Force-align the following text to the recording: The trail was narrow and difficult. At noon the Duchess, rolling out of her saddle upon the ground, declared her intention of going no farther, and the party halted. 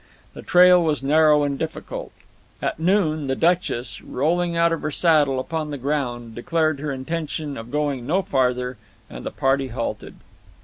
The 0.33 0.41
trail 0.41 0.83
was 0.83 1.03
narrow 1.03 1.43
and 1.43 1.59
difficult. 1.59 2.11
At 2.59 2.79
noon 2.79 3.27
the 3.27 3.35
Duchess, 3.35 4.01
rolling 4.01 4.57
out 4.57 4.71
of 4.73 4.81
her 4.81 4.89
saddle 4.89 5.39
upon 5.39 5.69
the 5.69 5.77
ground, 5.77 6.33
declared 6.33 6.79
her 6.79 6.91
intention 6.91 7.55
of 7.55 7.69
going 7.69 8.07
no 8.07 8.23
farther, 8.23 8.77
and 9.11 9.23
the 9.23 9.29
party 9.29 9.67
halted. 9.67 10.15